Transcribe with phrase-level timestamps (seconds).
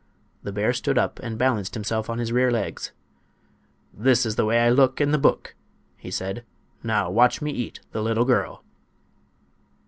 [0.41, 2.91] The bear stood up and balanced himself on his rear legs.
[3.93, 5.53] "This is the way I look in the book,"
[5.95, 6.43] he said.
[6.81, 8.63] "Now watch me eat the little girl."